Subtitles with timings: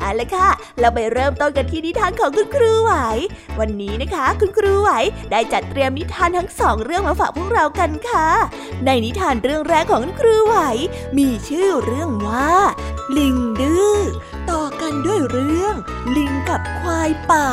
[0.00, 0.48] เอาละค่ะ
[0.80, 2.92] เราไปเริ่มต้นกันที่นิทานของคุณครูไหว
[3.58, 4.90] วันนี้นะคะ คุณครูไหว
[5.30, 8.28] ได้จัดเตรียมนิทานทั้งสองเรื่องมาฝากพวกเรากันค่ะ
[8.84, 10.56] ในนิทานเรื่องแรกของคุณครูไหว
[11.18, 12.52] มีชื่อเรื่องว่า
[13.16, 13.96] ลิงดื้อ
[14.50, 15.74] ต่อกันด้วยเรื่อง
[16.16, 17.48] ลิงกับควายป่า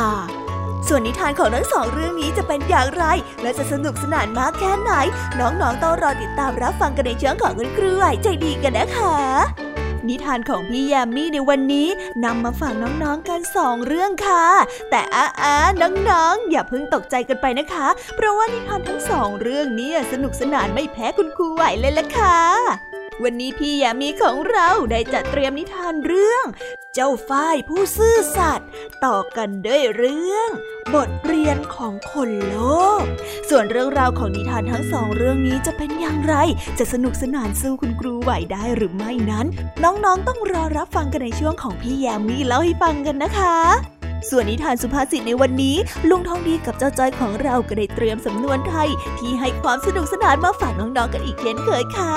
[0.88, 3.04] ส่วนนิทานของทั้งสองเรื่องนี้จะเป็นอย่างไร
[3.42, 4.92] และจะสนุกสนานมากแค่ไหน
[5.40, 9.75] น้องๆต้องรอติดตามรับฟังกันในช่วงของคุณครูไหวใจดีกันนะคะ
[10.10, 11.88] นิทานของพี่ยามีในวันนี้
[12.24, 14.46] นำมาฝากน้องๆกันสองเรื่องค่ะ
[14.90, 26.46] แต่อ้าอาน้องๆ อย่าเพิ่งตกใจกันไปนะคะ เพราะว่านิทานทั้งสองเรื่องนี้สนุกสนานไม่แพ้คุณครูไหวเลยล่ะค่ะ วันนี้พี่แยมมี่ของเราได้จัดเตรียมนิทานเรื่อง
[26.94, 28.68] เจ้าฝ้ายผู้ซื่อสัตย์
[29.06, 30.50] ต่อกันด้วยเรื่อง
[30.94, 32.58] บทเรียนของคนโล
[33.02, 33.04] ก
[33.50, 36.36] ส่วนเรื่องราวของนิทานทั้งสองเรื่องนี้จะเป็นอย่างไร
[36.80, 39.46] จะสนุกสนานสู้คุณครูไหวได้หรือไม่นั้น
[39.84, 43.95] น้องๆต้องรอรับฟังกันในช่วงของพี่แยมมี่เล่าให้ฟังกันนะคะ
[44.30, 45.76] ส่วนนิทานสุภาษิตในวันนี้
[46.10, 52.14] ลุงทองดีกับเจ้าจ้อยของเราก็ได้เตรียมสำนวนไทย ที่ให้ความสนุกสนานมาฝากน้องๆกันอีกเช่นเคยค่ะ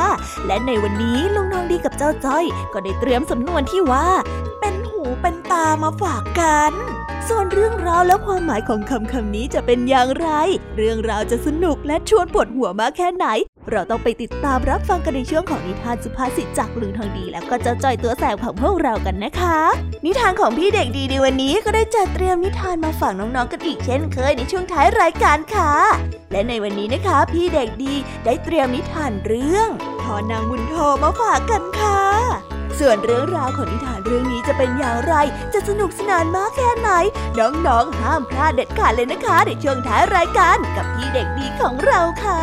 [0.46, 4.06] และในวันนี้ลุงทองดีกับเจ้าจ้อย ก็ได้เตรียมสำนวนที่ว่า
[4.60, 6.72] เป็นหูเป็นตามาฝากกัน
[7.28, 10.28] ส่วนเรื่องราวและความหมายของคำคำนี้จะเป็นอย่างไร
[10.76, 13.26] เรื่องราวจะสนุกและชวนปวดหัวมากแค่ไหน
[13.72, 19.58] เราต้องไปติดตามรับฟังกันในช่วงของนิทานสุภาษิตจากลุงทองดี แล้วก็เจ้าจ้อยตัวแสบของพวกเรากันนะคะ
[20.04, 25.72] นิทานของพี่เด็กดีในวันนี้ก็ได้จัดเตรียมนิทานมาฝากน้องๆกันอีกเช่นเคยในช่วงท้ายรายการค่ะ
[26.32, 29.68] และในวันนี้นะคะ พี่เด็กดีได้เตรียมนิทานเรื่อง
[30.02, 32.02] ทอนางบุญโทมาฝากกันค่ะ
[32.78, 35.14] ส่วนเรื่องราวของนิทานเรื่องนี้จะเป็นอย่างไร
[35.52, 36.90] จะสนุกสนานมากแค่ไหน
[37.38, 42.42] น้องๆ ห้ามพลาดเด็ดขาดเลยนะคะ ในช่วงท้ายรายการกับพี่เด็กดีของเราค่ะ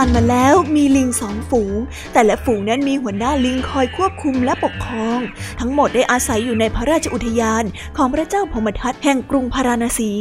[0.00, 1.76] านมาแล้วมีลิงสองฝูง
[2.12, 5.18] แต่ละฝูงนั้นมีหัวหน้าลิงคอยควบคุมและปกครอง
[5.60, 7.64] ทั้งหมดได้อาศัยอยู่ในพระราชอุทยาน
[7.96, 10.12] ของพระเจ้าพมทัตแห่งกรุงพาราณสี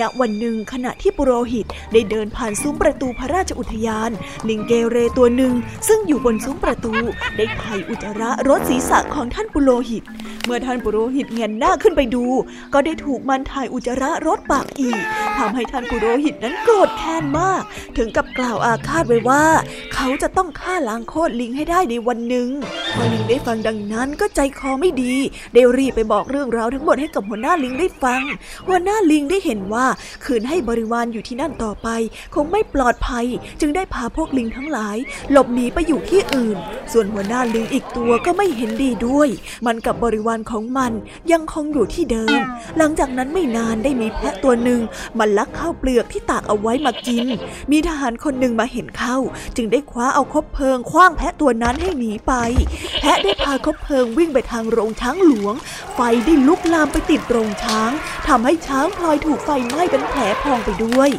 [0.00, 4.10] ณวันหนึ่งขณะที่ปุโรหิตได้เดินผ่านซุ้มประตูพระราชอุทยาน
[4.48, 5.54] ลิงเกเรตัวหนึ่ง
[5.88, 6.92] ซึ่งอยู่บนซุ้มประตู
[7.36, 10.02] ได้ไถ่อุจจาระรถศีรษะของท่านปุโรหิต
[10.52, 12.24] มื่อท่านปุโรหิตเงนหน้าขึ้นไปดู
[12.72, 15.00] ก็ได้ถูกมันถ่ายอุจจาระรถปากอีก
[15.38, 17.62] ทำให้ท่านปุโรหิตนั้นโกรธแค้นมาก
[17.96, 19.44] ถึงกับกล่าวอาฆาตไว้ว่า
[19.94, 22.48] เขาจะต้องฆ่าล้างโคตรลิงให้ได้ในวันหนึ่ง
[22.94, 25.14] พอลิงได้ฟังดังนั้นก็ใจคอไม่ดี
[25.54, 28.22] ได้รีบไปบอกเรื่องราวทั้งหมดให้กับหัวหน้าลิงได้ฟัง
[28.68, 29.86] หัวหน้าลิงได้เห็นว่า
[30.24, 31.88] คืนให้บริวารอยู่ที่นั่นต่อไป
[32.34, 33.26] คงไม่ปลอดภัย
[33.60, 34.96] จึงได้พาพวกลิงทั้งหลาย
[35.30, 36.58] หลบหนีไปอยู่ที่อื่น
[36.92, 39.28] ส่วนหัวหน้าลิงอีกตัวก็ไม่เห็นดีด้วย
[39.66, 40.92] มันกับบริวารของมัน
[41.32, 42.40] ยังคงอยู่ที่เดิม
[42.78, 44.80] หลังจากนั้นไม่นานได้มีแพะตัวหนึ่ง
[45.18, 47.26] มันลักข้าวเปลือกที่ตากเอาไว้มากิน
[47.70, 49.16] มีทหารคนหนึ่งมาเห็นเข้า
[49.56, 52.32] จึงได้คว้าเอาคบเพลิงคว้างแพะตัวนั้นให้หนีไป
[53.00, 55.54] แพะได้พาคบเพลิงวิ่งไปทางโรงช้างหลวง
[55.94, 57.90] ไฟได้ลุกลามไปติดโรงช้าง
[58.28, 61.10] ทำให้ช้างพลอยถูกไฟไหม้เป็นแผลพองไปด้วย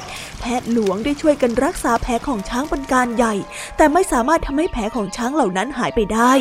[0.41, 3.33] แพทย์หลวงได้ช่วยกันรักษาแผลของช้างเป็นการใหญ่
[3.77, 6.31] แต่ไม่สามารถทำให้แผลของช้างเหล่านั้นหายไปได้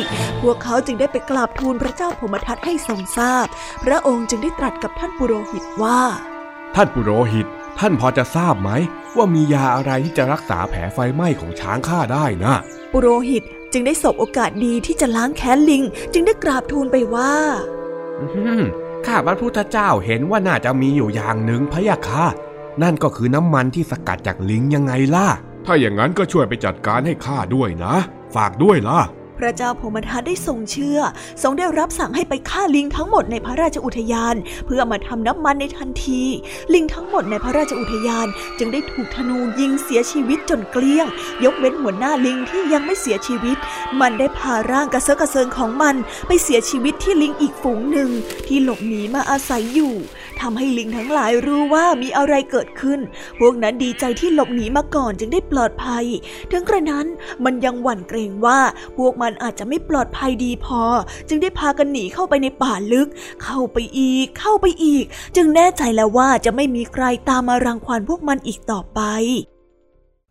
[0.41, 3.45] พวกเขาจึงได้ไปกราบทูลพระเจ้าพมทัตให้ทรงทราบ
[3.83, 6.01] พระองค์จึงได้ตรัสกับท่านปุโรหิตว่า
[6.75, 7.47] ท่านปุโรหิต
[7.79, 8.71] ท่านพอจะทราบไหม
[9.17, 12.53] ว่ามียาอะไรที่จะรักษาแผลไฟไหม้ของช้างข้าได้นะ
[12.91, 13.43] ปุโรหิต
[13.73, 15.83] จึงได้สบโอกาสดีที่จะล้างแค้นลิง
[16.13, 17.33] จึงได้กราบทูลไปว่า
[18.19, 18.61] อื้อหือ
[19.05, 22.25] ข้าพระพุทธเจ้าเห็นว่าน่าจะมีอยู่อย่างหนึ่งพะยะค่ะ
[22.83, 25.27] นั่นก็คือน้ำมันที่สกัดจากลิงยังไงล่ะ
[25.65, 27.93] ถ้าอย่างนั้นก็ช่วยไปจัดการให้ข้าด้วยนะ
[28.35, 28.99] ฝากด้วยล่ะ
[29.41, 30.99] พระเจ้าพมทัตได้ทรงเชื่อ
[31.43, 34.35] ทรงได้รับสั่งให้ไปฆ่าลิงทั้งหมดในพระราชอุทยาน
[34.65, 36.23] เพื่อมาทำน้ำมันในทันที
[36.73, 38.27] ลิงทั้งหมดในพระราชอุทยาน
[38.57, 41.07] จึงได้ถูกธนูยิงเสียชีวิตจนเกลี้ยง
[41.43, 43.57] ยกเว้นหัวหน้าลิงที่ยังไม่เสียชีวิต
[44.01, 45.95] มันได้พาร่างกระเซาะกระเซิงของมัน
[46.27, 48.09] ไปเสียชีวิตที่ลิงอีกฝูงหนึ่ง
[48.47, 49.93] ที่หลบหนีมาอาศัยอยู่
[50.41, 52.99] ทำให้ลิงทั้งหลายรู้ว่ามีอะไรเกิดขึ้น
[53.39, 56.05] พวกนั้นดีใจที่หลบหนีมาก่อนจึงได้ปลอดภัย
[56.51, 57.07] ถึงกระนั้น
[57.45, 58.59] มันยังหวั่นเกรงว่า
[58.97, 60.81] พวกมันอาจจะไม่ปลอดภัยดีพอ
[61.29, 63.07] จึงได้พากันหนีเข้าไปในป่าลึก
[63.43, 65.05] เข้าไปอีก เข้าไปอีก
[65.35, 69.01] จึงแน่ใจแล้วว่าจะไม่มีใครตามมารังควานพวกมันอีกต่อไป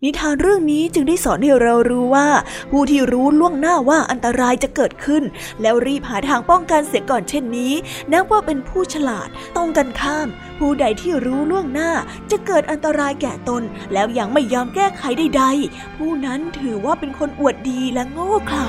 [0.05, 2.29] นิทานเรื่องนี้จึงได้สอนให้เรารู้ว่า
[2.71, 5.23] ผู้ที่รู้ล่วงหน้าว่าอันตรายจะเกิดขึ้น
[5.63, 7.73] แล้วรีบหาทางป้องกันเสียก่อนเช่นนี้
[8.13, 11.91] นับว่าเป็นผู้ฉลาดต้องกันข้าม ผู้ใดที่รู้ล่วงหน้า
[12.31, 13.63] จะเกิดอันตรายแก่ตน
[13.93, 18.69] แล้วยังไม่ยอมแก้ไขใดๆ ผู้นั้นถือว่าเป็นคนอวดดีและโง่เขลา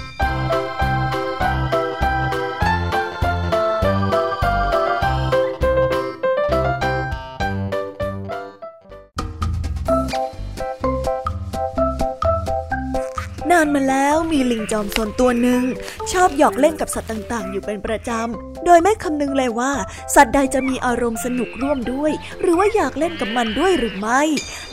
[13.61, 15.63] านมาแล้วมีลิงจอมซนตัวหนึ่ง
[16.11, 19.71] ชอบหยอกเล่นกับสัตว์ต่างๆ อยู่เป็นประจำ โดยไม่คำนึงเลยว่า
[20.15, 24.21] สัตว์ใดจะมีอารมณ์สนุกร่วมด้วย หรือว่าอยากเล่นกับมันด้วยหรือไม่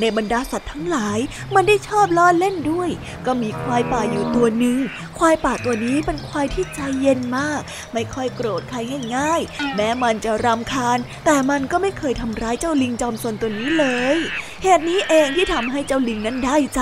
[0.00, 1.18] ในบรรดาสัตว์ทั้งหลาย
[1.54, 2.90] มันได้ชอบล้อเล่นด้วย
[3.26, 4.78] ก็มีควายป่าอยู่ตัวหนึ่ง
[5.18, 7.60] ควายป่าตัวนี้เป็นควายที่ใจเย็นมาก
[7.92, 8.78] ไม่ค่อยโกรธใคร
[9.16, 14.18] ง่ายๆ แม้มันจะรำคาญ แต่มันก็ไม่เคยทำร้ายเจ้าลิงจอมซนตัวนี้เลย
[14.62, 16.80] เหตุนี้เองที่ทำให้เจ้าลิงนั้นได้ใจ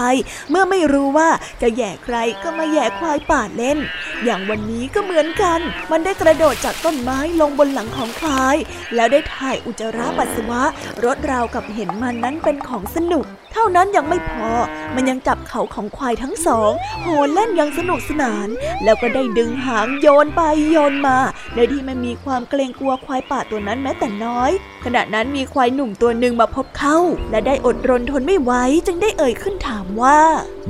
[0.51, 1.29] เมื่อไม่รู้ว่า
[1.63, 3.79] จะแย่ใครก็มาแย่ควายป่าเล่น
[4.25, 8.57] อย่างวันนี้ก็เหมือนกัน มันได้กระโดดจากต้นไม้ลงบนหลังของควาย
[8.95, 10.63] แล้วได้ถ่ายอุจจาระปัสสาวะ
[11.05, 14.49] รถราวกับเห็นมันนั้นเป็นของสนุก เท่านั้นยังไม่พอ
[14.95, 18.49] มันยังจับเขาของควายทั้งสองโหนเล่นอย่างสนุกสนาน
[18.85, 21.19] แล้วก็ได้ดึงหางโยนไปโยนมา
[21.55, 24.51] โดยที่ไม่มีความเกรงกลัวควายป่าตัวนั้นแม้แต่น้อย
[24.85, 26.99] ขณะนั้นมีควายหนุ่มตัวหนึ่งมาพบเข้า
[27.31, 28.53] และได้อดรนทนไม่ไหว
[28.87, 30.19] จึงได้เอ่ยขึ้นถามว่า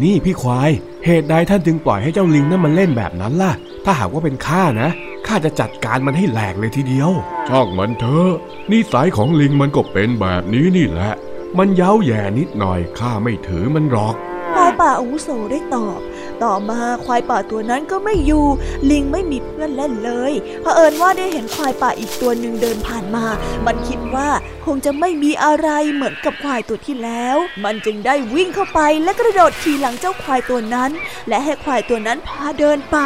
[0.02, 0.70] นี่พี่ควาย
[1.04, 3.52] เหตุใดท่านจึงปล่อยให้เจ้าลิงนั่นมันเล่นแบบนั้นล่ะ
[3.84, 4.88] ถ้าหากว่าเป็นข้านะ
[5.26, 7.10] ข้าจะจัดการมันให้แหลกเลยทีเดียว
[7.48, 8.30] ช่างมันเถอะ
[8.70, 11.12] นิสัยของลิงมันก็เป็นแบบนี้นี่แหละ
[11.58, 14.14] มันเย้าแย่นิดหน่อยข้าไม่ถือมันหรอก
[14.54, 15.98] ควายป่าอาวุโสได้ตอบ
[16.44, 18.46] ต่อมาควายป่าตัวนั้นก็ไม่อยู่
[18.90, 23.24] ลิงไม่มีเพื่อนเล่นเลยเผอิญว่าได้เห็นควายป่าอีกตัวหนึ่งเดินผ่านมา
[23.66, 24.28] มันคิดว่า
[24.66, 30.90] คงจะไม่มีอะไรเหมือนกับควายตัวที่แล้ว มันจึงได้วิ่งเข้าไปและกระโดดขี่หลังเจ้าควายตัวนั้น
[31.28, 32.98] และให้ควายตัวนั้นพาเดินไป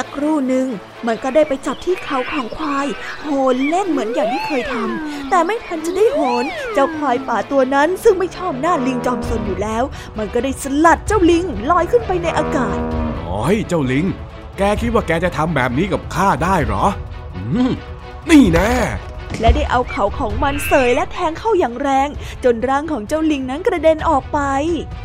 [0.02, 0.66] ักครู่หนึ่ง
[1.06, 2.86] มันก็ได้ไปจับที่เขาของควาย
[3.22, 9.84] โหนเล่นเหมือนอย่างที่เคยทำแต่ไม่ทันจะได้โหน เจ้าควายป่าตัวนั้นซึ่งไม่ชอบหน้าลิงจอมซนอยู่แล้ว
[10.18, 12.78] มันก็ได้สลัดเจ้าลิงลอยขึ้นไปในอากาศ
[13.24, 14.04] โอ้ยเจ้าลิง
[14.58, 16.84] แกคิดว่าแกจะทำแบบนี้กับข้าได้เหรอ
[17.36, 17.70] อืม
[18.30, 18.72] นี่แน่
[19.40, 22.08] และได้เอาเขาของมันเสยและแทงเข้าอย่างแรง
[22.44, 24.40] จนร่างของเจ้าลิงนั้นกระเด็นออกไป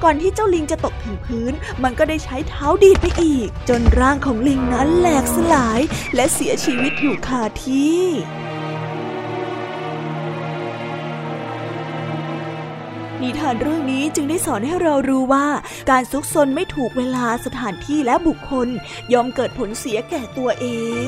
[0.04, 1.54] ก่อนที่เจ้าลิงจะตกถึงพื้น
[1.84, 5.80] มันก็ได้ใช้เท้าดีดไปอีก จนร่างของลิงนั้นแหลกสลาย
[6.16, 8.04] และเสียชีวิตอยู่คาที่
[13.24, 15.48] นิทานเรื่องนี้จึงได้สอนให้เรารู้ว่า
[15.90, 18.68] การซุกซนไม่ถูกเวลาสถานที่และบุคคล
[19.14, 20.66] ย่อมเกิดผลเสียแก่ตัวเอ
[21.04, 21.08] ง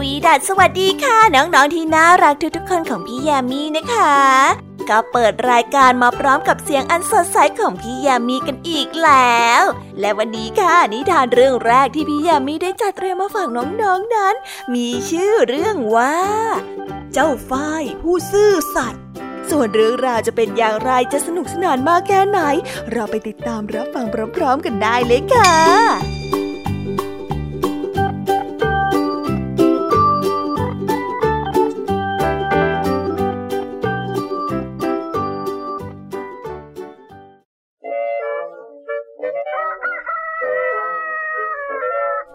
[0.00, 4.14] วีดัสสวัสดีค่ะ น้องๆที่น่ารักทุกๆคนของพี่ยามีนะคะ
[4.88, 9.62] ก็เปิดรายการมาพร้อมกับเสียงอันสดใสของพี่ยามีกันอีกแล้ว
[10.00, 14.34] และวันนี้ค่ะนิทานเรื่องแรกที่พี่ยามีได้จัดเตรียมมาฝากน้องๆนนั้น
[14.74, 16.16] มีชื่อเรื่องว่า
[17.12, 19.02] เจ้าฝ้ายผู้ซื่อสัตย์
[19.50, 22.40] ส่วนเรื่องราวจะเป็นอย่างไรจะสนุกสนานมากแค่ไหน
[22.92, 26.11] เราไปติดตามรับฟังพร้อมๆกันได้เลยค่ะ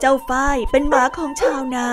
[0.10, 1.88] จ้าฝ้ายเป็นหมาของชาวนา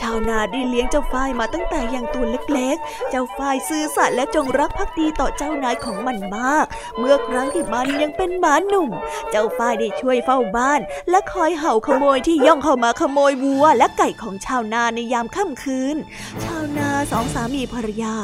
[0.00, 6.66] ชาวนาได้เลี้ยงเจ้าฝ้ายมาตั้งแต่ยังตัวเล็กๆ เจ้าฝ้ายซื่อสัตย์และจงรักภักดีต่อเจ้านายของมันมาก
[6.98, 8.88] เมื่อครั้งที่มันยังเป็นหมาหนุ่ม
[9.30, 15.96] เจ้าฝ้ายได้ช่วยเฝ้าบ้าน และคอยเห่าขโมยที่ย่องเข้ามาขโมยวัวและไก่ของชาวนาในยามค่ำคืน
[16.44, 18.14] ชาวนาสองสามีภรรยา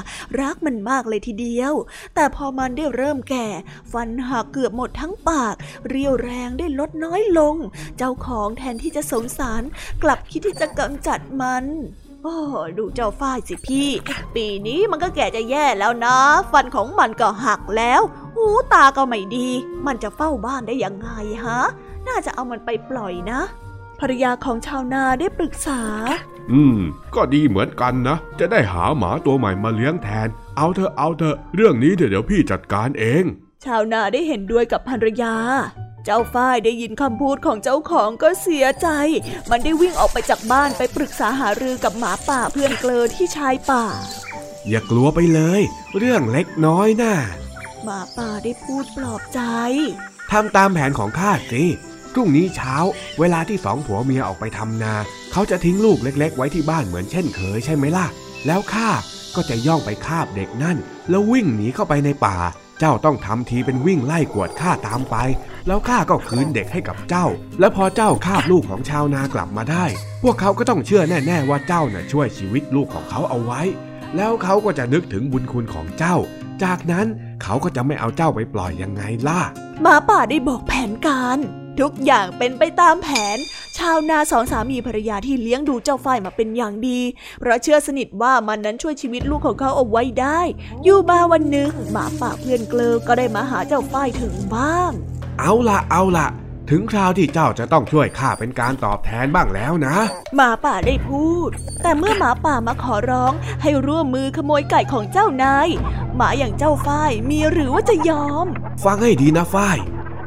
[0.41, 1.73] รักมันมากเลยทีเดียว
[2.15, 3.47] แต่พอมันได้เริ่มแก่
[3.93, 5.55] ฟันหักเกือบหมดทั้งปาก
[5.89, 7.55] เรียวแรงได้ลดน้อยลง
[7.99, 9.63] เจ้าของแทนที่จะสงสาร
[10.03, 11.65] กลับคิดที่จะกำจัดมัน
[12.23, 12.37] โอ้
[12.79, 13.89] ดูเจ้าฝ้ายสิพี่
[14.35, 16.17] ปีนี้มันก็แก่จะแย่แล้วนะ
[16.53, 18.01] ฟันของมันก็หักแล้ว
[18.35, 19.49] หูตาก็ไม่ดี
[19.87, 21.11] มันจะเฝ้าบ้านได้ยังไง
[21.45, 21.61] ฮะ
[22.09, 23.41] น่าจะเอามันไปปล่อยนะ
[24.01, 25.83] ภรรยาของชาวนาได้ปรึกษา
[26.53, 26.79] อืม
[27.15, 33.25] ก็ดีเหมือนกันนะ จะได้หาหมาตัวใหม่มาเลี้ยงแทน เอาเถอะเอาเถอะ เรื่องนี้เดี๋ยวเดี๋ยวพี่จัดการเอง
[33.65, 35.35] ชาวนาได้เห็นด้วยกับภรรยา
[36.11, 38.89] เจ้าฝ้ายได้ยินคำพูดของเจ้าของก็เสียใจ
[39.51, 43.95] มันได้วิ่งออกไปจากบ้านไปปรึกษาหารือกับหมาป่าเพื่อนเกลอที่ชายป่าม
[44.69, 45.63] อย่ากลัวไปเลย
[45.99, 47.15] เรื่องเล็กน้อยนะ่ะ
[47.85, 49.41] หมาป่าได้พูดปลอบใจ
[50.33, 51.65] ทำตามแผนของข้าสิ
[52.13, 52.77] พรุ่งนี้เช้า
[53.19, 54.95] เวลาที่สองผัวเมียออกไปทำนา
[55.33, 58.07] เขาจะทิ้งลูกเล็ก ๆ ไว้ที่บ้านเหมือนเช่นเคยใช่ไหมล่ะ
[58.47, 58.91] แล้วข้า
[59.37, 60.77] ก็จะย่องไปคาบเด็กนั่น
[61.11, 62.37] แล้ววิ่งหนีเข้าไปในป่า
[62.81, 65.17] เจ้าต้องทำทีเป็นวิ่งไล่กวดข้าตามไป
[65.67, 67.27] แล้วข้าก็คืนเด็กให้กับเจ้า
[67.61, 69.85] และพอเจ้าคาบลูกของชาวนากลับมาได้
[70.23, 73.61] พวกเขาก็ต้องเชื่อแน่ ๆ ว่าเจ้าน่ะช่วยชีวิตลูกของเขาเอาไว้
[74.17, 76.17] แล้วเขาก็จะนึกถึงบุญคุณของเจ้า
[76.63, 77.07] จากนั้น
[77.43, 79.41] เขาก็จะไม่เอาเจ้าไปปล่อยยังไงล่ะ
[79.83, 81.39] หมาป่าได้บอกแผนการ
[81.81, 83.39] ทุกอย่างเป็นไปตามแผน
[83.79, 87.01] ชาวนาสองสามีภรรยาที่เลี้ยงดูเจ้าฝ้ายมาเป็นอย่างดี
[87.41, 90.41] เพราะเชื่อสนิทว่ามันนั้นช่วยชีวิตลูกของเขาเอาไว้ได้
[90.83, 94.93] อยู่มาวันหนึ่งหมาป่าเพื่อนเกลอก็ได้มาหาเจ้าฝ้ายถึงบ้าน
[95.39, 96.29] เอาละเอาละ
[96.71, 99.97] ถึงคราวที่เจ้าจะต้องช่วยข้าเป็นการตอบแทนบ้างแล้วนะ
[100.37, 101.51] หมาป่าได้พูด
[101.83, 105.69] แต่เมื่อหมาป่ามาขอร้องให้ร่วมมือขโมยไก่ของเจ้านาย
[106.17, 108.47] หมาอย่างเจ้าฝ้ายมีหรือว่าจะยอม
[108.85, 109.79] ฟังให้ดีนะฝ้าย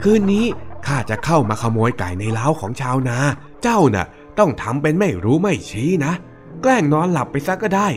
[0.03, 0.47] คืนนี้
[0.87, 3.17] ข้าจะเข้ามาขโมยไก่ในเล้าของชาวนา
[3.63, 4.05] เจ้าน่ะ
[4.39, 6.13] ต้องทำเป็นไม่รู้ไม่ชี้นะ
[6.61, 7.87] แกล้งนอนหลับไปซะก็ได้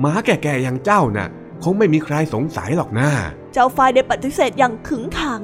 [0.00, 1.28] หมาแก่ๆอย่างเจ้าน่ะ
[1.62, 3.10] คงไม่มีใครสงสัยหรอกนะ
[3.52, 5.42] เจ้าฝ่ายได้ปฏิเสธอย่างขึงขัง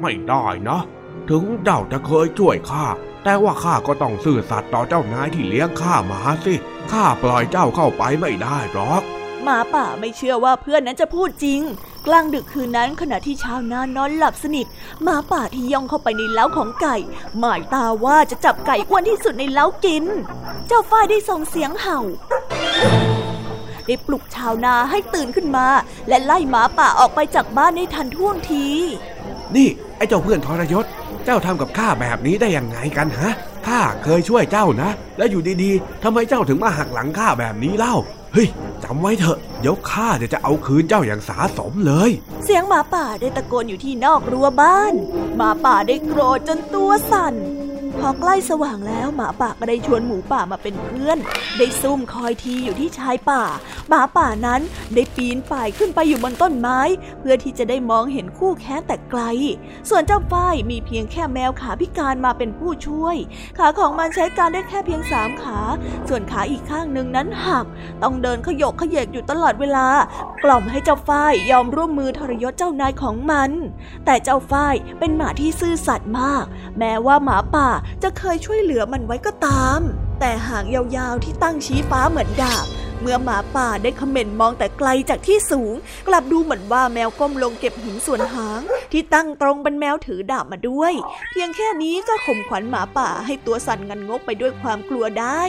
[0.00, 0.82] ไม่ได้นะ
[1.30, 2.86] ถึงเจ้าจะเคยช่วยข้า
[3.24, 6.54] แต่ว่าข้าก็ต้องซื่อสัตย์ต่อเจ้านายที่เลี้ยงข้ามาสิ
[6.92, 9.02] ข้าปล่อยเจ้าเข้าไปไม่ได้หรอก
[9.44, 11.60] หมาป่าไม่เชื่อว่าเพื่อนนั้นจะพูดจริง
[12.06, 14.66] กลางดึกคืนนั้นขณะที่ชาวนานอนหลับสนิท
[15.02, 16.96] หมาป่าที่ย่องเข้าไปในเล้าของไก่
[17.38, 20.04] หมายตาว่าจะจับไก่อ้วนที่สุดในเล้ากิน
[20.68, 21.98] เจ้าฝ้ายได้ส่งเสียงเห่า
[23.86, 25.66] ได้ปลุกชาวนาให้ตื่นขึ้นมา
[26.08, 28.66] และไล่หมาป่าออกไปจากบ้านในทันท่วงที
[29.56, 30.84] นี่ ไอ้เจ้าเพื่อนทรยศ
[31.24, 33.32] เจ้าทำกับข้าแบบนี้ได้ยังไงกันฮะ
[33.66, 37.96] ข้าเคยช่วยเจ้านะ แล้วอยู่ดีๆทำไมเจ้าถึงมาหักหลังข้าแบบนี้เล่า
[38.32, 38.48] เฮ้ย
[38.84, 42.10] จำไว้เถอะ เดี๋ยวข้าจะเอาคืนเจ้าอย่างสาสมเลย
[42.44, 44.94] เสียงหมาป่าได้ตะโกนอยู่ที่นอกรั้วบ้าน
[45.36, 47.34] หมาป่าได้โกรธจนตัวสั่น
[48.00, 51.18] พอใกล้สว่างแล้วหมาป่าก็ได้ชวนหมูป่ามาเป็นเพื่อน
[51.58, 53.42] ได้ซุ่มคอยทีอยู่ที่ชายป่า
[53.88, 54.60] หมาป่านั้น
[54.94, 56.80] ได้ปีนป่ายขึ้นไปอยู่บนต้นไม้
[57.20, 59.22] เพื่อที่จะได้มองเห็นคู่แค้นแต่ไกล
[59.88, 63.16] ส่วนเจ้าฝ้ายมีเพียงแค่แมวขาพิการมาเป็นผู้ช่วย
[63.58, 65.58] ขาของมันใช้การได้แค่เพียงสามขา
[66.08, 67.66] ส่วนขาอีกข้างหนึ่งนั้นหัก
[68.02, 69.86] ต้องเดินขยกขยเยกอยู่ตลอดเวลา
[70.44, 73.50] กล่อมให้เจ้าฝ้ายยอมร่วมมือทรยศเจ้านายของมัน
[74.04, 76.44] แต่เจ้าฝ้ายเป็นหมาที่ซื่อสัตย์มาก
[76.78, 77.68] แม้ว่าหมาป่า
[78.02, 79.80] จะเคยช่วยเหลือมันไว้ก็ตาม
[80.20, 82.66] แต่หางยาวๆที่ตั้งชี้ฟ้าเหมือนดาบ
[83.00, 85.74] เมื่อหมาป่าได้คเมนมองแต่ไกลจากที่สูง
[86.08, 88.60] กลับดูเหมือนว่าแมวก้มลงเก็บหินส่วนหาง
[88.92, 90.92] ที่ตั้งตรงเป็นแมวถือดาบมาด้วย
[91.30, 95.42] เพียงแค่นี้ก็ข่มขวัญหมาป่าให้ตัวสั่นงันงกไปด้วยความกลัวได้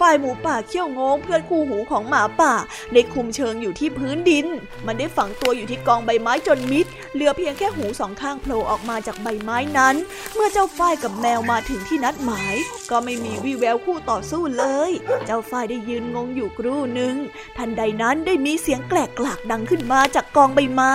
[0.00, 2.54] ฝ่ายหมูป่าเขี้ยวงงเพื่อนคู่หูของหมาป่า
[2.92, 4.46] ได้คุมเชิงอยู่ที่พื้นดิน
[4.86, 9.96] มันได้ฝังตัวอยู่ที่กองใบไม้จนมิด เหลือเพียงแค่หูสองข้างโผล่ออกมาจากใบไม้นั้น
[10.34, 12.54] เมื่อเจ้าฝ้ายกับแมวมาถึงที่นัดหมาย
[12.90, 14.90] ก็ไม่มีวี่แววคู่ต่อสู้เลย
[15.26, 17.14] เจ้าฝ้ายได้ยืนงงอยู่ครู่หนึ่ง
[17.56, 20.94] ทันใดนั้นได้มีเสียงแกลกกลากดังขึ้นมาจากกองใบไม้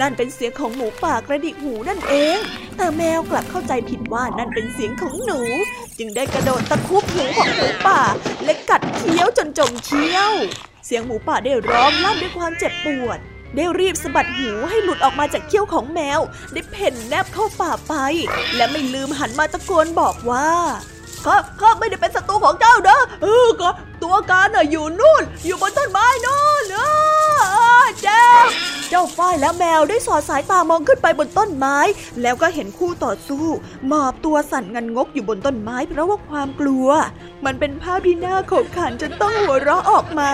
[0.00, 2.38] นั่นเป็นเสียงของหมูป่ากระดิกหูนั่นเอง
[2.76, 5.40] แต่แมวกลับเข้าใจผิดว่านั่นเป็นเสียงของหนู
[5.98, 8.00] จึงได้กระโดดตะคุบหูของหมูป่า
[8.44, 10.32] และกัดเคี้ยวจนจมเคี้ยว
[10.86, 13.18] เสียงหมูป่าได้ร้องลั่นด้วยความเจ็บปวด
[13.56, 16.20] ได้รีบสะบัดหูให้หลุดออกมาจากเขี้ยวของแมว
[16.52, 17.94] ได้เพ่นแนบเข้าป่าไป
[18.56, 20.48] และไม่ลืมหันมาตะโกนบอกว่า
[21.26, 23.70] ข้าข้าไม่ได้เป็นศัตรูของเจ้านะเออก็
[24.02, 26.80] ตัวการน่ะอยู่นู่น อยู่บนต้นไม้นู่นเอ
[27.82, 28.26] อเจ้า
[28.90, 31.76] เจ้าฝ้ายและแมวได้สอดสายตามองขึ้นไปบนต้นไม้
[32.22, 33.46] แล้วก็เห็นคู่ต่อสู้
[33.86, 36.88] หมอบตัวสั่นงันงกอยู่บนต้นไม้เพราะว่าความกลัว
[37.44, 40.32] มันเป็นภาพที่น่าขบขันจนต้องหัวเราะออกมา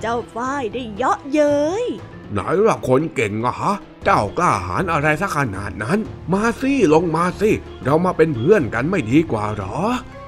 [0.00, 1.84] เจ้าฝ้ายได้เยาะเย้ย
[2.32, 5.98] ไหนล่ะคนเก่งอะฮะ เจ้ากล้าหาญอะไรสักขนาดนั้น
[6.32, 7.50] มาสิลงมาสิ
[7.84, 9.78] เรามาเป็นเพื่อนกันไม่ดีกว่าหรอ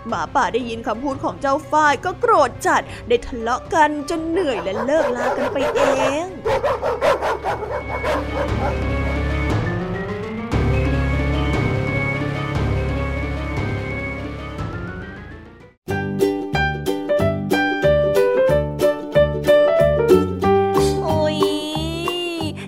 [0.08, 5.80] หมาป่าได้ยินคำพูดของเจ้าฝ้ายก็โกรธจัด ได้ทะเลาะกันจนเหนื่อยและเลิกลากันไปเอ
[6.24, 6.26] ง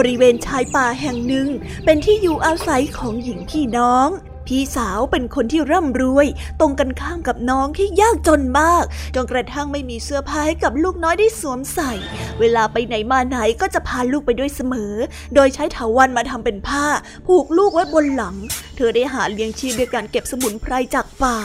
[0.00, 1.48] บริเวณชายป่าแห่งหนึ่ง
[1.84, 4.08] เป็นที่อยู่อาศัยของหญิงพี่น้อง
[4.46, 6.26] พี่สาวเป็นคนที่ร่ำรวย
[6.60, 8.84] ตรงกันข้ามกับน้องที่ยากจนมาก
[9.14, 11.92] จนกระทั่งไม่มีเสื้อผ้าให้กับลูกน้อยได้สวมใส่
[12.40, 14.94] เวลาไปไหนมาไหนก็จะพาลูกไปด้วยเสมอ
[15.34, 16.84] โดยใช้เถาวันมาทำเป็นผ้า
[17.26, 18.36] ผูกลูกไว้บนหลัง
[18.76, 21.38] เธอได้หาเลี้ยงชีพด้วยการเก็บสมุนไพรจากป่า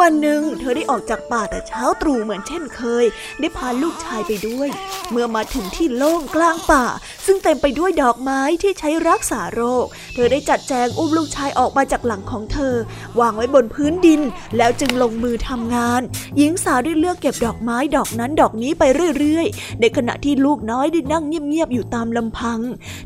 [0.00, 3.04] วันหนึ่งเธอได้ออกจากป่าแต่เช้าตรู่เหมือนเช่นเคย
[3.40, 4.68] ได้พาลูกชายไปด้วย
[5.10, 6.84] เมื่อมาถึงที่โล่งกลางป่า
[7.26, 12.74] ซึ่งเต็มไปด้วยดอกไม้ที่ใช้รักษาโรค เธอได้จัดแจงอุ้มลูกชายออกมาจากหลังของเธอ
[13.20, 14.20] วางไว้บนพื้นดิน
[14.56, 16.00] แล้วจึงลงมือทำงาน
[16.36, 18.82] หญิงสาวได้เลือกเก็บดอกไม้ดอกนั้นดอกนี้ไป
[19.18, 22.60] เรื่อยๆ ในขณะที่ลูกน้อยได้นั่งเงียบๆอยู่ตามลำพัง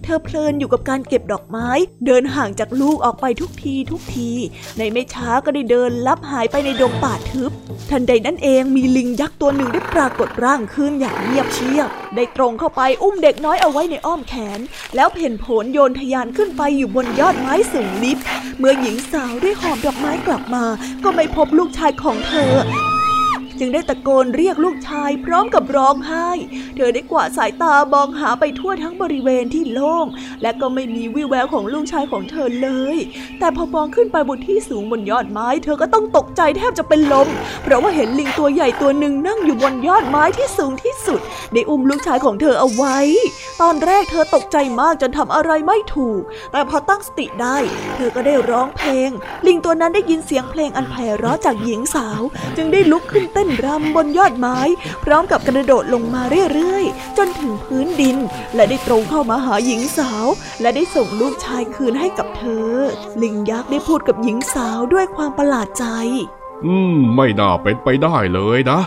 [0.04, 1.68] เธอเพลินอยู่กับการเก็บดอกไม้
[2.06, 4.30] เดินห่างจากลูกออกไปทุกทีทุกที
[4.78, 7.52] ในไม่ช้าก็ได้เดินลับหายไปในดงป่าทึบ
[7.90, 14.60] ทันใดนั้นเองมีลิงยักษ์ตัวหนึ่งได้ปรากฏร่างขึ้นอย่างเงียบเชียบ ได้ตรงเข้าไปอุ้มเด็กน้อยเอาไว้ในอ้อมแขน
[14.94, 18.18] แล้วเพ่นโผลโยนทะยานขึ้นไปอยู่บนยอดไม้สูงลิบ
[18.58, 20.64] เมื่อหญิงสาวได้หอบดอกไม้กลับมา
[21.04, 22.52] ก็ไม่พบลูกชายของเธอ
[23.60, 26.28] จึงได้ตะโกนเรียกลูกชายพร้อมกับร้องไห้
[26.76, 30.06] เธอได้กวาดสายตามองหาไปทั่วทั้งบริเวณที่โล่ง
[30.42, 32.96] และก็ไม่มีวี่แววของลูกชายของเธอเลย
[33.38, 37.28] แต่พอมองขึ้นไปบนที่สูงบนยอดไม้ เธอก็ต้องตกใจแทบจะเป็นลม
[37.62, 41.20] เพราะว่าเห็นลิงตัวใหญ่ตัวหนึ่งนั่งอยู่บนยอดไม้ที่สูงที่สุด
[41.52, 42.98] ได้อุ้มลูกชายของเธอเอาไว้
[43.62, 46.20] ตอนแรกเธอตกใจมากจนทำอะไรไม่ถูก
[46.52, 47.56] แต่พอตั้งสติได้
[47.96, 49.10] เธอก็ได้ร้องเพลง
[49.46, 52.20] ลิงตัวนั้นได้ยินเสียงเพลงอันไพเราะจากหญิงสาว
[52.56, 54.58] จึงได้ลุกขึ้นเต้นรำบนยอดไม้
[55.04, 56.22] พร้อมกับกระโดดลงมา
[56.54, 58.16] เรื่อยๆ จนถึงพื้นดิน
[58.54, 60.26] และได้ตรงเข้ามาหาหญิงสาว
[60.60, 62.74] และได้ส่งลูกชายคืนให้กับเธอ
[63.22, 65.86] ลิงยักษ์ได้พูดกับหญิงสาวด้วยความประหลาดใจ
[66.64, 68.80] อืม ไม่น่าเป็นไปได้เลยนะ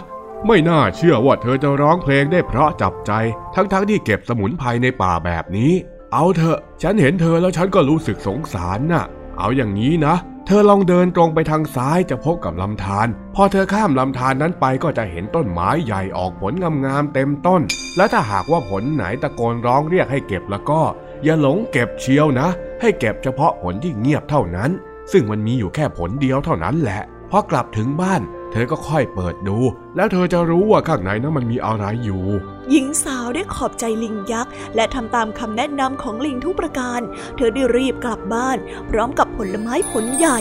[0.48, 3.12] ไม่น่าเชื่อว่าเธอจะร้องเพลงได้เพราะจับใจ
[3.56, 5.72] ทั้งๆทที่เก็บสมุนไพรในป่าแบบนี้
[6.14, 9.06] เอาเถอะ ฉันเห็นเธอแล้วฉันก็รู้สึกสงสารน่ะ
[9.40, 10.16] เอาอย่างนี้นะ
[10.48, 16.54] เธอลองเดินตรงไปทางซ้ายจะพบกับลำธาร พอเธอข้ามลำธารนั้นไปก็จะเห็นต้นไม้ใหญ่ออกผล
[16.86, 17.62] งามๆเต็มต้น
[17.98, 20.82] และถ้าหากว่าผลไหนตะโกนร้องเรียกให้เก็บแล้วก็
[21.24, 22.48] อย่าหลงเก็บเชียวนะ
[22.82, 24.72] ให้เก็บเฉพาะผลที่เงียบเท่านั้น
[25.12, 27.02] ซึ่งมันมีอยู่แค่ผลเดียวเท่านั้นแหละ
[27.32, 29.58] พอกลับถึงบ้าน เธอก็ค่อยเปิดดู
[29.96, 32.26] แล้วเธอจะรู้ว่าข้างในนั้นมันมีอะไรอยู่
[32.72, 37.02] หญิงสาวได้ขอบใจลิงยักษ์ และทำตามคำแนะนำของลิงทุกประการ
[37.36, 38.58] เธอได้รีบกลับบ้าน
[38.90, 40.40] พร้อมกับผลไม้ผลใหญ่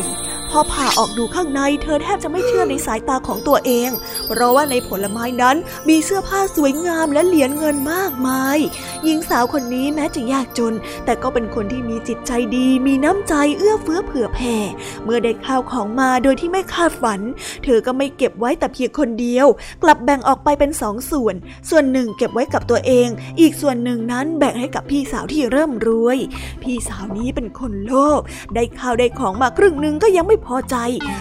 [0.54, 3.90] พอผ่าออกดูข้างในเธอแทบจะไม่เชื่อในสายตาของตัวเอง
[4.26, 5.56] เพราะว่าในผลไม้นั้น
[5.88, 8.58] มีเสื้อผ้าสวยงามและเหรียญเงินมากมาย
[9.04, 14.56] หญิงสาวคนนี้แม้จะยากจน แต่ก็เป็นคนที่มีจิตใจดี มีน้ำใจเอื้อเฟื้อเผื่อแผ่
[15.04, 17.20] เมื่อได้ข้าวของมาโดยที่ไม่คาดฝัน
[17.64, 19.46] เธอก็ไม่เก็บไว้แต่เพียงคนเดียว
[19.82, 21.34] กลับแบ่งออกไปเป็นสองส่วน
[21.70, 23.08] ส่วนหนึ่งเก็บไว้กับตัวเอง
[23.40, 26.18] อีกส่วนหนึ่งนั้นแบ่งให้กับพี่สาวที่เริ่มรวย
[26.62, 28.20] พี่สาวนี้เป็นคนโลภ
[28.54, 30.76] ได้ข้าวได้ของมาครึ่งหนึ่งก็ยังไม่พอใจ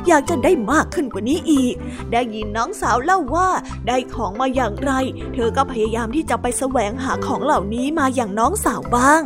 [0.07, 1.75] อยากจะได้มากขึ้นกว่านี้อีก
[2.11, 3.49] ได้ยินน้องสาวเล่าว่า
[3.87, 4.91] ได้ของมาอย่างไร
[5.33, 9.21] เธอก็พยายามที่จะไปแสวงหาของเหล่านี้มาอย่างน้องสาวบ้าง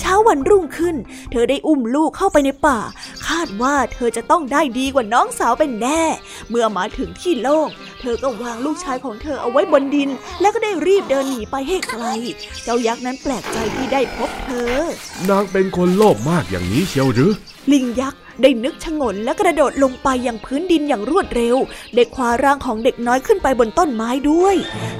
[0.00, 0.96] เช้าวันรุ่งขึ้น
[1.30, 2.78] เธอได้อุ้มลูกเข้าไปในป่า
[3.26, 6.02] คาดว่าเธอจะต้องได้ดีกว่าน้องสาวเป็นแน่
[6.48, 7.68] เมื่อมาถึงที่โล่ง
[8.00, 12.04] เธอก็วางลูกชายของเธอเอาไว้บนดิน แล้วก็ได้รีบเดินหนีไปให้ไกล
[12.64, 14.76] เจ้ายักษ์นั้นแปลกใจที่ได้พบเธอ
[15.30, 17.32] นางเป็นคนโลภมากอย่างนี้เชียวหรือ
[17.72, 21.56] ลิงยักษ์ ได้นึกชงนและกระโดดลงไปยังพื้นดินอย่างรวดเร็ว
[21.94, 24.54] ได้คว้าร่างของเด็กน้อยขึ้นไปบนต้นไม้ด้วย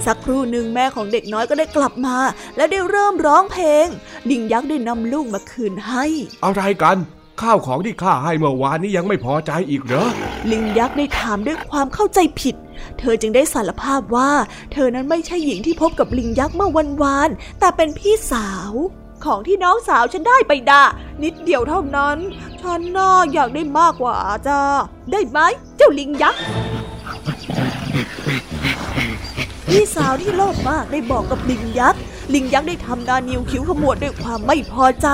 [0.07, 2.17] สักครู่หนึ่งแม่ของเด็กน้อยก็ได้กลับมา
[2.57, 3.87] และได้เริ่มร้องเพลง
[4.31, 6.05] ลิงยักษ์ได้นำลูกมาคืนให้
[6.45, 6.99] อะไรกัน
[7.43, 10.09] ข้าวของที่ข้าให้เมื่อวานนี้ยังไม่พอใจอีกเหรอ
[10.51, 12.57] ลิงยักษ์ได้ถามด้วยความเข้าใจผิด
[12.99, 14.31] เธอจึงได้สารภาพว่า
[14.73, 18.73] เธอนั้นไม่ใช่หญิงที่พบกับลิงยักษ์เมื่อวันวาน แต่เป็นพี่สาว
[19.25, 20.83] ของที่น้องสาวฉันได้ไปด่า
[21.23, 22.19] นิดเดียวเท่านั้น
[22.61, 24.17] ฉันน่าอยากได้มากกว่า
[24.49, 24.61] จ้า
[25.13, 25.39] ได้ไหม
[25.77, 26.41] เจ้าลิงยักษ์
[29.69, 32.01] พี่สาวที่โลภมากได้บอกกับลิงยักษ์
[32.35, 35.09] ลิงยักษ์ได้ทำดานิวคิ้วขมวดด้วยความไม่พอใจ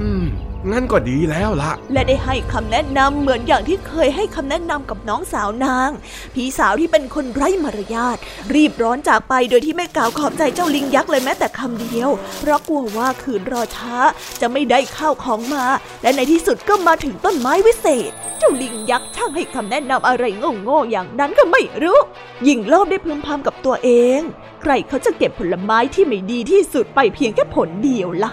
[0.00, 0.24] อืม
[0.70, 5.90] งั้นก็ดีแล้วละและได้ให้คำแนะนำเหมือนอย่างที่เคยให้คำแนะนำกับน้องสาวนาง
[6.34, 8.16] พี่สาวที่เป็นคนไร้มารยาท
[8.54, 13.94] รีบร้อนจากไปโดยที่ไม่กล่าวขอบใจเจ้าลิงยักษ์เลยแม้แต่คำเดียว เพราะกลัวว่าคืนรอช้า
[14.40, 15.64] จะไม่ได้ข้าวของมา
[16.02, 20.24] และในที่สุดก็มาถึงต้นไม้วิเศษ เจ้าลิงยักษ์ช่างให้คำแนะนำอะไร
[20.62, 21.98] โง่ๆอย่างนั้นก็ไม่รู้
[22.46, 24.20] ยิ่งโลภได้พึมพำกับตัวเอง
[24.62, 28.32] ใครเขาจะเก็บผลไม้ที่ไม่ดีที่สุดไปเพียงแค่ผลเดียวละ่ะ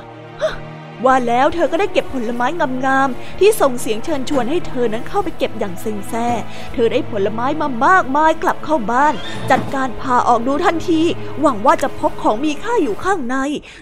[1.06, 2.48] ว่าแล้วเธอก็ได้เก็บผลไม้
[2.86, 6.28] งามๆที่ส่งเสียงเชิญชวนให้เธอนั้นเข้าไปเก็บอย่างเซ็งแซ่
[6.74, 9.13] เธอได้ผลไม้มามากมายกลับเข้าบ้าน
[9.52, 11.02] จัดการพาออกดูทันที
[11.41, 13.36] หวังว่าจะพบของมีค่าอยู่ข้างใน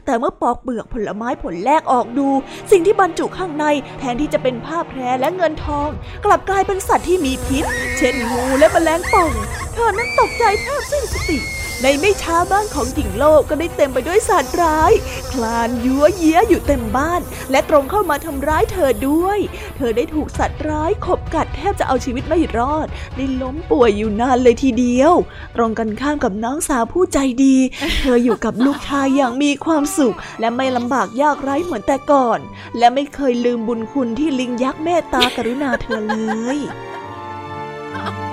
[0.06, 2.28] แต่เมื่อปอกเปลือกผลไม้ผลแรกออกดู
[2.72, 3.66] สิ่งที่บรรจุข้างใน
[4.00, 5.90] แทนที่จะเป็นผ้าแพรและเงินทอง
[6.26, 7.64] กลับกลายเป็นสัตว์ที่มีพิษ
[7.98, 9.32] เช่นงูและแมลงป่อง
[9.74, 11.38] เธอนั้นตกใจแทบสิ้นสติ
[11.86, 14.92] ในไม่ช้าบ้านของหญิงโลกก็ได้เต็มไปด้วยสัตว์ร้าย
[15.32, 19.40] คลานยัวเยี้ยอยู่เต็มบ้าน และตรงเข้ามาทำร้ายเธอด้วย
[19.78, 25.14] เธอได้ถูกสัตว์ร้ายขบกัดแทบจะเอาชีวิตไม่รอดได้ล้มป่วยอยู่นานเลยทีเดียว
[25.56, 27.58] ตรงกันข้ามกับน้องสาวผู้ใจดี
[28.02, 32.40] เธออยู่กับลูกชายอย่างมีความสุข และไม่ลำบากยากไร้เหมือนแต่ก่อน
[32.78, 36.16] และไม่เคยลืมบุญคุณที่ลิงยักษ์เมตตากรุณาเธอเล
[36.58, 36.60] ย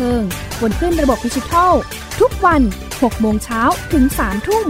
[0.00, 0.22] ทิง
[0.60, 1.72] บนขึ้นระบบดิจิทัล
[2.20, 4.66] ทุกวัน 6 โมงเช้าถึง 3 ทุ่ม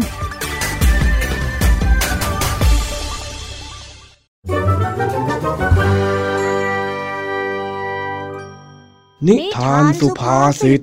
[9.27, 10.81] นิทานสุภาษิต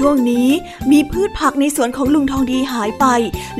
[0.00, 0.48] ช่วงนี้
[0.92, 3.06] มีพืชผักในสวนของลุงทองดีหายไป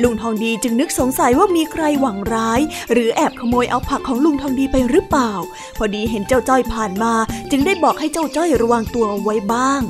[0.02, 2.60] ลุงทองดีจึงนึกสงสัยว่ามีใครหวังร้าย
[2.92, 5.32] หรือแอบขโมยเอาผักของลุงทองดีไปหรือเปล่า
[5.76, 7.14] พอดีเห็นเจ้าจ้อยผ่านมา
[7.50, 9.80] จึงได้บอกให้เจ้าจ้อยระวังตัวไว้บ้าง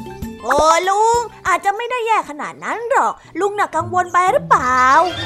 [0.45, 4.80] โอ้ลุง อาจจะไม่ได้แย่ขนาดนั้นหรอก ลุงน่ะกังวลไปหรือเปล่า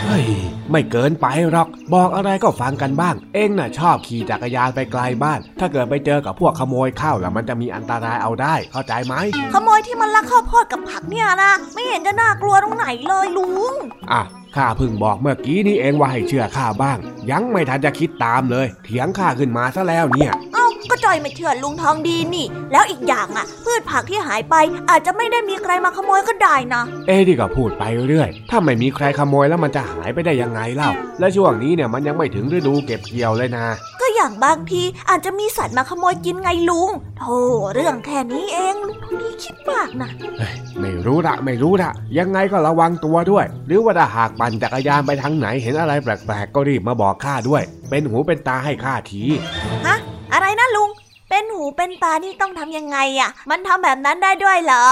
[0.04, 0.26] เฮ้ย
[0.70, 9.14] ไม่เกินไปหรอก บอกอะไรก็ฟังกันบ้าง เองน่ะชอบขี่จักรยานไปไกลบ้าน ถ้าเกิดไปเจอกับพวกขโมยเข้าแล้วมันจะมีอันตรายเอาได้ เข้าใจไหม
[9.54, 13.74] ขโมยที่มันลักข้าวโพดกับผักเนี่ยนะ ไม่เห็นจะน่ากลัวตรงไหนเลยลุง
[14.12, 14.22] อะ
[14.56, 16.98] ข้าเพิ่งบอกเมื่อกี้นี่เองว่าให้เชื่อข้าบ้าง
[17.30, 20.53] ยังไม่ทันจะคิดตามเลย เถียงข้าขึ้นมาซะแล้วเนี่ยเอ้า
[20.91, 24.55] ก็จอยไม่เชื่อลุงทองดีนี่ แล้วอีกอย่างอะ พืชผักที่หายไป
[24.91, 33.66] อาจจะไม่ได้มีใครมาขโมยก็ได้นะ เอ้ที่ก็พูดไปเรื่อย ถ้าไม่มีใครขโมยแล้วมันจะหายไปได้ยังไงเล่า และช่วงนี้เนี่ยมันยังไม่ถึงฤดูเก็บเกี่ยวเลยนะ
[34.01, 37.39] ก็อย่างบางทีอาจจะมีสัตว์มาขโมยกินไงลุงโธ่
[37.74, 49.22] เรื่องแค่นี้เองลุงทองดีคิดมากนะเฮ้ยไม่รู้ละไม่รู้ละยังไงก็ระวังตัวด้วย หรือว่าถ้าหากปั่นจักรยานไปทางไหนเห็นอะไรแปลกๆก็รีบมาบอกข้าด้วย เป็นหูเป็นตาให้ข้าที
[49.87, 49.99] ฮะ
[50.32, 50.91] อะไรนะลุง
[51.31, 54.87] เป็นหูเป็นตานี่ต้องทำยังไงอะ มันทำแบบนั้นได้ด้วยเหรอ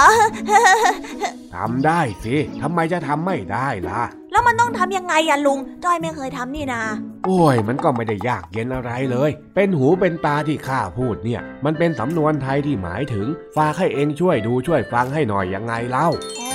[1.54, 4.02] ทำได้สิทำไมจะทำไม่ได้ล่ะ
[4.32, 6.82] แล้วมันต้องทำยังไงอะลุงจอยไม่เคยทำนี่นา
[7.24, 13.26] โอ้ย มันก็ไม่ได้ยากเย็นอะไรเลย เป็นหูเป็นตาที่ข้าพูดเนี่ย มันเป็นสำนวนไทยที่หมายถึง
[13.56, 16.08] ฝากให้เองช่วยดูช่วยฟังให้หน่อยยังไงเล่า
[16.40, 16.54] อ๋อ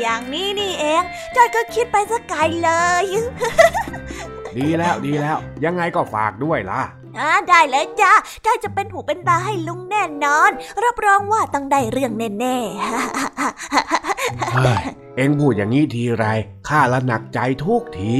[0.00, 1.02] อย่างนี้นี่เอง
[1.36, 2.70] จอยก็คิดไปสักไกลเล
[3.02, 3.04] ย
[4.58, 6.97] ดีแล้วดีแล้ว ยังไงก็ฝากด้วยล่ะอ่า
[7.48, 8.12] ได้เลยจ้า
[8.44, 10.50] จอยจะเป็นหูเป็นตาให้ลุงแน่นอน
[10.84, 14.82] รับรองว่าต้องได้เรื่องแน่ๆเฮ้ย
[15.16, 16.24] เองพูดอย่างนี้ทีไร
[16.68, 18.16] ข้าละหนักใจทุกที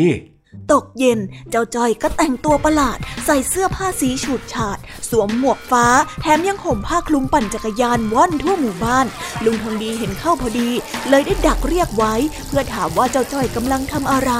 [0.72, 1.18] ตกเย็น
[1.50, 4.78] เจ้าจ้อยก็แต่งตัวประหลาด ใส่เสื้อผ้าสีฉูดฉาด
[5.10, 5.86] สวมหมวกฟ้า
[6.20, 9.06] แถมยังห่มผ้าคลุมปั่นจักรยานว่อนทั่วหมู่บ้าน
[9.44, 10.70] ลุงทองดีเห็นเข้าพอดี
[11.08, 12.14] เลยได้ดักเรียกไว้
[12.46, 14.32] เพื่อถามว่าเจ้าจ้อยกำลังทำอะไร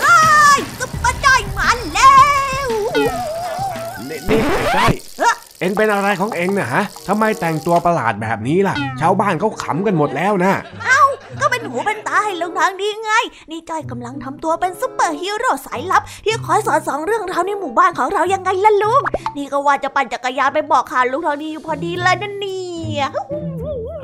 [0.00, 0.18] ไอ้
[0.78, 2.16] ซุปเปอร์จ้อยมาแล้
[2.66, 2.68] ว
[4.30, 4.40] นี่
[4.74, 4.86] ใช่
[5.60, 10.52] เอ็งเป็นอะไรของเอ็งนะฮะทำไมแต่งตัวประหลาดแบบนี้ล่ะ ชาวบ้านเขาขำกันหมดแล้วนะ
[10.84, 11.02] เอ้า
[11.40, 13.12] ก็เป็นหูเป็นตาให้ลุงทางดีไง
[13.50, 19.00] นี่จ้อยกำลังทำตัวเป็นซุปเปอร์ฮีโร่สายลับ ที่คอยสอดส่องเรื่องราวในหมู่บ้านของเรายังไงล่ะลุง
[19.36, 23.06] นี่ก็ว่าจะปั่นจักรยานไปบอกข่าวลุงทางดีอยู่พอดีเลยนะเนี่ย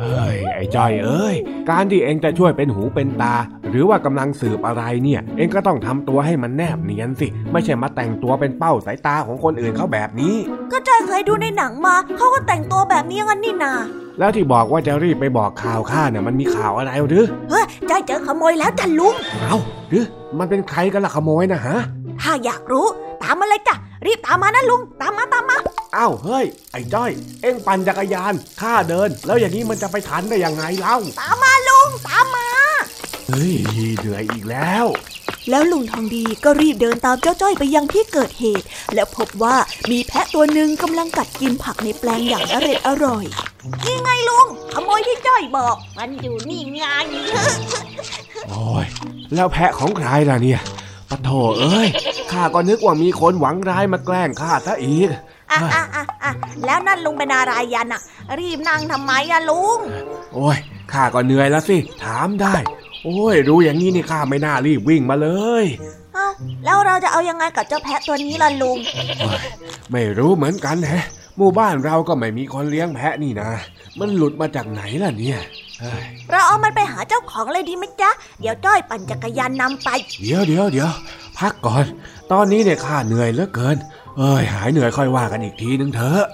[0.01, 1.35] เฮ้ยไอ้จ้อยเอ้ย
[1.71, 3.35] การที่เอ็งจะช่วยเป็นหูเป็นตา
[3.71, 10.35] หรือว่ากำลังสืบอะไรเนี่ย เอ็งก็ต้องทำตัวให้มันแนบเนียนสิ ไม่ใช่มาแต่งตัวเป็นเป้าสายตาของคนอื่นเขาแบบนี้
[10.73, 13.75] ก็จ้อยเคยดูในหนังมา เขาก็แต่งตัวแบบนี้กันนี่นา
[14.19, 19.57] แล้วที่บอกว่าจะรีบไปบอกข่าวข้าเนี่ยมันมีข่าวอะไรหรือ เฮ้ยจ้อยเจอขโมยแล้วจ้ะลุง เอ้า
[19.91, 20.05] หรือ
[20.39, 21.79] มันเป็นใครกันล่ะขโมยนะฮะ
[22.25, 22.87] ถ้าอยากรู้
[23.23, 23.75] ตามมาเลยจ้ะ
[24.07, 25.57] รีบตามมานะลุง ตามมาตามมา
[25.97, 27.11] อ้าวเฮ้ย ไอ้จ้อย
[27.43, 32.47] เอ็งปั่นจักรยานข้าเดิน แล้วอย่างนี้มันจะไปทันได้ยังไงเล่า ตามมาลุง ตามมา
[33.29, 33.53] เฮ้ย
[33.99, 34.87] เหนื่อยอีกแล้ว
[35.51, 39.57] แล้วลุงทองดีก็รีบเดินตามเจ้าจ้อยไปยังที่เกิดเหตุ แล้วพบว่า
[39.91, 43.25] มีแพะตัวหนึ่งกำลังกัดกินผักในแปลงอย่างอร่อยอร่อย
[43.85, 46.85] นี่ไงลุงขโมยที่จ้อยบอก มันอยู่นี่ไง
[48.51, 48.87] โอ้ย
[49.35, 50.61] แล้วแพะของใครล่ะเนี่ย
[51.11, 51.89] ปะโถเอ้ย
[52.33, 55.09] ข้าก็นึกว่ามีคนหวังร้ายมาแกล้งข้าซะอีก
[55.51, 56.33] อะอะอะอะ
[56.65, 58.01] แล้วนั่นลุงเป็นอะไรยันอะ
[58.39, 59.79] รีบนั่งทำไมอะลุง
[60.35, 60.59] โอ้ย
[60.93, 62.55] ข้าก็เหนื่อยแล้วสิ ถามได้
[63.05, 65.29] โอ้ย รู้อย่างนี้นี่ข้าไม่น่ารีบวิ่งมาเล
[65.63, 65.65] ย
[66.15, 66.27] เอ้า
[66.65, 68.79] แล้วเราจะเอายังไงกับเจ้าแพะตัวนี้ล่ะลุง
[69.19, 69.41] โอ้ย
[69.93, 71.05] ไม่รู้เหมือนกันแฮะ
[71.37, 73.51] หมู่บ้านเราก็ไม่มีคนเลี้ยงแพะนี่นะ
[73.99, 75.41] มันหลุดมาจากไหนล่ะเนี่ย
[75.85, 78.11] เฮ้ยเราเอามันไปหาเจ้าของเลยดีไหมจ๊ะ
[78.41, 79.89] เดี๋ยวจ้อยปั่นจักรยานนำไป
[80.23, 80.91] เดี๋ยวเดี๋ยวเดี๋ยว
[81.39, 81.85] พักก่อน
[82.33, 83.77] ตอนนี้เนี่ยข้าเหนื่อยเหลือเกิน
[84.19, 86.25] เอ้ยหายเหนื่อยค่อยว่ากันอีกทีนึงเถอะ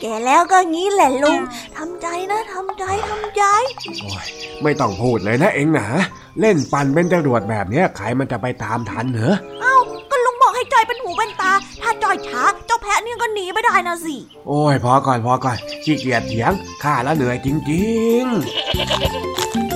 [0.00, 1.40] แกแล้วก็งี้แหละลุง
[1.76, 3.42] ทำใจนะทำใจทำใจ
[4.02, 4.26] โอ้ย
[4.62, 5.86] ไม่ต้องพูดเลยนะเองนะ
[6.40, 9.95] เล่นปั่นเป็นจรวดแบบเนี้ยใครมันจะไปตามทันเหรอเอ้าก็ลุงบอก
[10.56, 11.52] ให้จอยเป็นหูเป็นตา
[11.82, 14.14] ถ้าจอยช้าเจ้าแพะเนี่ยก็หนีไม่ได้นะสิ
[14.46, 16.52] โอ้ยพอก่อนพอก่อนขี้เกียจเถียง
[16.82, 17.86] ข้าแล้วเหนื่อยจริ
[18.22, 19.75] ง ๆ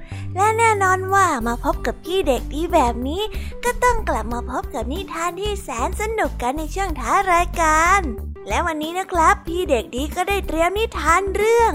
[0.81, 3.21] น่นอนว่ามาพบกับพี่เด็กดีแบบนี้
[3.63, 8.01] ก็ต้องกลับมาพบกับนิทานที่แสนสนุกกันในช่วงท้ารายการ
[8.47, 11.71] และวันนี้นะครับ พี่เด็กดีก็ได้เตรียมนิทานเรื่อง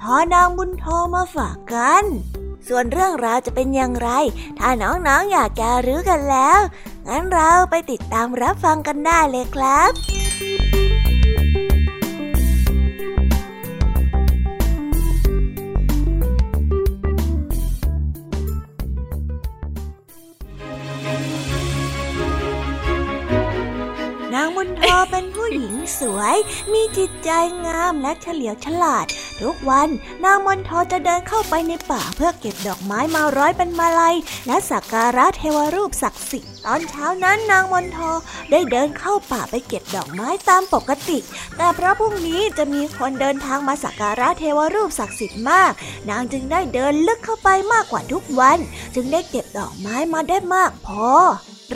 [0.00, 0.84] ทอนางบุญโท
[1.14, 2.04] มาฝากกัน
[2.68, 4.08] ส่วนเรื่องราวจะเป็นอย่างไร
[4.58, 6.60] ถ้าน้องๆออยากจะรู้กันแล้ว
[7.08, 9.92] งั้นเราไปติดตามรับฟังกันได้เลยครับ
[24.52, 26.36] นางบุญทอเป็นผู้หญิงสวย
[26.72, 27.30] มีจิตใจ
[27.66, 29.06] งามและเฉลียวฉลาด
[29.40, 29.88] ทุกวัน
[30.24, 38.10] นางมนทอจะเดินเข้าไปในป่าเพื่อเก็บดอกไม้มาร้อยเป็นมาลัย และสักการะเทวรูปศักดิ์สิทธิ์ตอนเช้านั้นนางมนทอ
[38.50, 41.18] ได้เดินเข้าป่าไปเก็บดอกไม้ตามปกติ
[41.56, 45.72] แต่เพราะพรุ่งนี้จะมีคนเดินทางมาสักการะเทวรูปศักดิ์สิทธิ์มาก
[46.10, 48.58] นางจึงได้เดินลึกเข้าไปมากกว่าทุกวัน
[48.94, 51.08] จึงได้เก็บดอกไม้มาได้มากพอ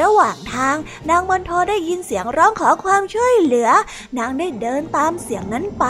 [0.01, 0.76] ระหว่างทาง
[1.11, 3.68] นางมนโทได้ยินเสียงร้องขอความช่วยเหลือ
[4.18, 5.84] นางได้เดินตามเสียงนั้นไป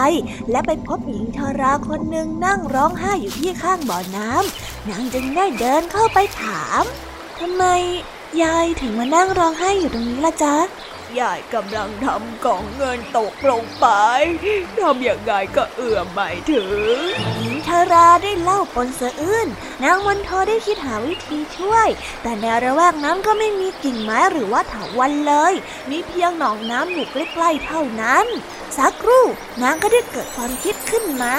[0.51, 6.83] และไปพบหญิงชราคนหนึ่งนั่งร้องไห้อยู่ที่ข้างบ่อน้ำนางจึงได้เดินเข้าไปถาม
[7.41, 7.65] ทำไม
[8.43, 10.55] ยายถึงมานั่งร้องไห้อยู่ตรงนี้ล่ะจ๊ะ
[11.21, 13.87] ยายกำลังทำกล่องเงินตกลงไป
[14.81, 16.69] ทำอย่างไงก็เอื้อมไม่ถึง
[17.39, 19.49] หญิงชาราได้เล่าปนสะอื้น
[19.85, 21.89] นางวันทอได้คิดหาวิธีช่วย
[22.23, 25.55] แต่ในระแวกนั้นก็ไม่มีกิ่งไม้หรือว่าเถาวันเลย
[25.91, 28.27] มีเพียงหนองน้ำอยู่ใกล้ๆเท่านั้น
[28.77, 29.25] สักครู่
[29.63, 31.35] นางก็ได้เกิดความคิดขึ้นมา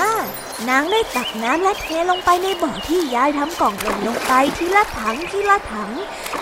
[0.69, 5.91] นางได้ตักน้ำและเทลงไปในบ่อที่ยายทำกล่องเงินลงไปทีละถังทีละถัง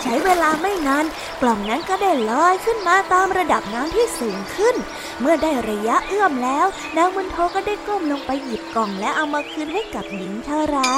[0.02, 1.04] ใช้เวลาไม่นาน
[1.40, 4.76] กล่องนั้นก็ได้ลอยขึ้นมาตามระดับน้ำที่สูงขึ้น
[5.20, 10.92] เมื่อได้ระยะเอื้อมแล้ว นางมันโทก็ได้ก้มลงไปหยิบกล่องและเอามาคืนให้กับหญิงชารา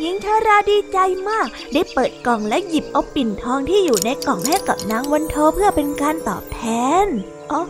[0.00, 0.98] หญิงชาราดีใจ
[1.28, 6.60] มาก ได้เปิดกล่องและหยิบเอาปิ่นทองที่อยู่ในกล่องให้กับนางวันโทเพื่อเป็นการตอบแท
[7.04, 7.06] น
[7.52, 7.60] อ๋อ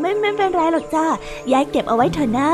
[0.00, 1.06] ไม่ไม่เป็นไรหรอกจ้า
[1.52, 2.50] ยายเก็บเอาไว้เถอะนะ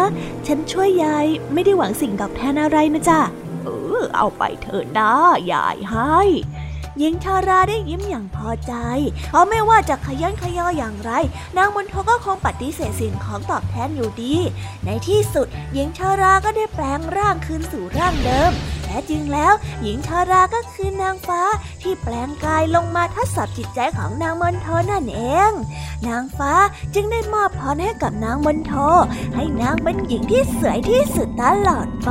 [0.47, 3.21] ฉันช่วยยายไม่ได้หวังสิ่งตอบแทนอะไรนะจ้า
[3.65, 3.69] เอ
[4.01, 5.13] อเอาไปเถอะนะ
[5.53, 6.17] ยายให้
[6.99, 8.73] หญิงชาราได้ยิ้มอย่างพอใจ
[9.31, 11.11] เพราะไม่ว่าจะขยันขยออย่างไร
[11.57, 14.35] นางมนทก็คงปฏิเสธสิ่งของตอบแทนอยู่ดี
[14.85, 18.53] ในที่สุดหญิงชาราก็ได้แปลงร่างคืนสู่ร่างเดิม
[18.97, 21.43] ท้จริงแล้ว หญิงชาราก็คือนางฟ้า
[21.83, 25.53] ที่แปลงกายลงมาทดสอบจิตใจของนางมนโทนั่นเอง
[26.09, 26.53] นางฟ้า
[26.95, 28.73] จึงได้มอบพรให้กับนางมนโท
[29.35, 32.11] ให้นางเป็นหญิงที่สวยที่สุดตลอดไป